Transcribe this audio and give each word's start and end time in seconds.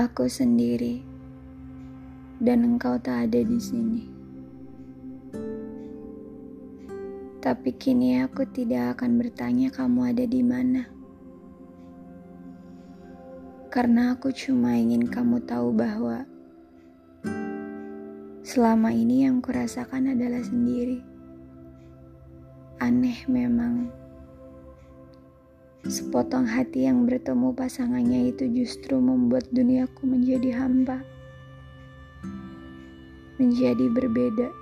Aku 0.00 0.32
sendiri 0.32 1.04
dan 2.40 2.64
engkau 2.64 2.96
tak 2.96 3.28
ada 3.28 3.44
di 3.44 3.60
sini. 3.60 4.08
Tapi 7.44 7.76
kini 7.76 8.24
aku 8.24 8.48
tidak 8.48 8.96
akan 8.96 9.20
bertanya 9.20 9.68
kamu 9.68 10.16
ada 10.16 10.24
di 10.24 10.40
mana. 10.40 10.88
Karena 13.68 14.16
aku 14.16 14.32
cuma 14.32 14.72
ingin 14.72 15.04
kamu 15.04 15.44
tahu 15.44 15.68
bahwa 15.68 16.24
selama 18.40 18.96
ini 18.96 19.28
yang 19.28 19.44
kurasakan 19.44 20.16
adalah 20.16 20.40
sendiri. 20.40 21.04
Aneh 22.80 23.20
memang. 23.28 23.99
Sepotong 25.88 26.44
hati 26.44 26.84
yang 26.84 27.08
bertemu 27.08 27.56
pasangannya 27.56 28.34
itu 28.34 28.44
justru 28.52 29.00
membuat 29.00 29.48
duniaku 29.54 30.04
menjadi 30.04 30.60
hampa 30.60 31.00
menjadi 33.40 33.88
berbeda, 33.88 34.52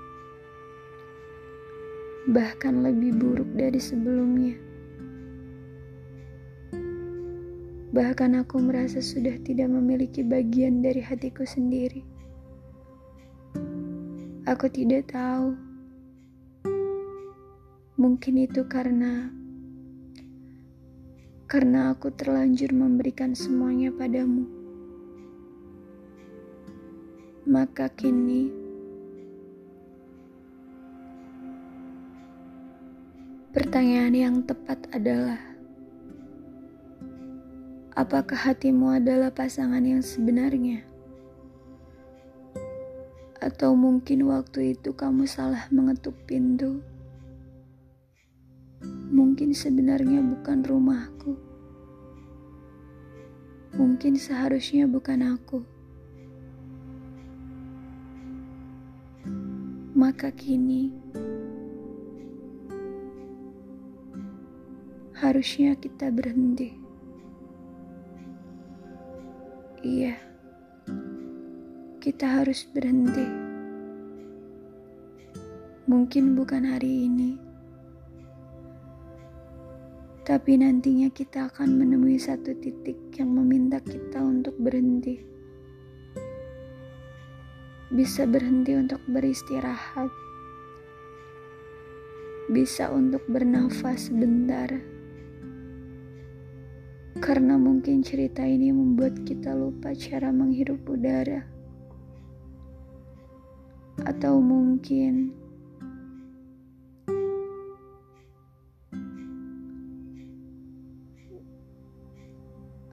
bahkan 2.31 2.87
lebih 2.87 3.11
buruk 3.19 3.51
dari 3.59 3.83
sebelumnya. 3.83 4.55
Bahkan 7.91 8.39
aku 8.39 8.63
merasa 8.63 9.03
sudah 9.03 9.35
tidak 9.43 9.67
memiliki 9.75 10.23
bagian 10.23 10.79
dari 10.79 11.03
hatiku 11.03 11.43
sendiri. 11.43 12.07
Aku 14.47 14.71
tidak 14.71 15.11
tahu. 15.11 15.59
Mungkin 17.99 18.47
itu 18.47 18.63
karena 18.71 19.27
karena 21.49 21.97
aku 21.97 22.13
terlanjur 22.13 22.77
memberikan 22.77 23.33
semuanya 23.33 23.89
padamu. 23.89 24.45
Maka 27.49 27.89
kini 27.89 28.69
Pertanyaan 33.49 34.13
yang 34.15 34.37
tepat 34.45 34.77
adalah, 34.93 35.41
apakah 37.97 38.37
hatimu 38.37 39.01
adalah 39.01 39.33
pasangan 39.33 39.81
yang 39.83 40.05
sebenarnya? 40.05 40.85
Atau 43.41 43.73
mungkin 43.73 44.29
waktu 44.29 44.77
itu 44.77 44.93
kamu 44.93 45.25
salah 45.25 45.65
mengetuk 45.73 46.15
pintu? 46.29 46.85
Mungkin 49.39 49.55
sebenarnya 49.55 50.19
bukan 50.19 50.67
rumahku. 50.67 51.39
Mungkin 53.79 54.19
seharusnya 54.19 54.91
bukan 54.91 55.39
aku. 55.39 55.63
Maka 59.95 60.35
kini, 60.35 60.91
harusnya 65.15 65.79
kita 65.79 66.11
berhenti. 66.11 66.75
Iya, 69.87 70.19
kita 72.03 72.43
harus 72.43 72.67
berhenti. 72.75 73.31
Mungkin 75.87 76.35
bukan 76.35 76.75
hari 76.75 77.07
ini, 77.07 77.48
tapi 80.29 80.61
nantinya 80.61 81.09
kita 81.09 81.49
akan 81.49 81.81
menemui 81.81 82.21
satu 82.21 82.53
titik 82.61 83.01
yang 83.17 83.33
meminta 83.33 83.81
kita 83.81 84.21
untuk 84.21 84.53
berhenti. 84.61 85.25
Bisa 87.89 88.29
berhenti 88.29 88.77
untuk 88.77 89.01
beristirahat, 89.09 90.13
bisa 92.53 92.93
untuk 92.93 93.25
bernafas 93.25 94.13
sebentar 94.13 94.69
karena 97.25 97.57
mungkin 97.57 98.05
cerita 98.05 98.45
ini 98.45 98.69
membuat 98.69 99.25
kita 99.25 99.57
lupa 99.57 99.97
cara 99.97 100.29
menghirup 100.29 100.85
udara. 100.85 101.41
Atau 104.05 104.45
mungkin 104.45 105.48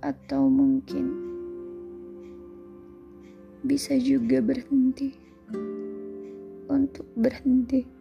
atau 0.05 0.45
mungkin 0.45 1.09
bisa 3.65 3.97
juga 3.97 4.37
berhenti 4.45 5.17
untuk 6.69 7.09
berhenti. 7.17 7.94